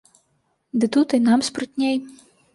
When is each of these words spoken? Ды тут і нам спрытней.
Ды 0.83 0.89
тут 0.95 1.15
і 1.19 1.21
нам 1.27 1.45
спрытней. 1.51 1.95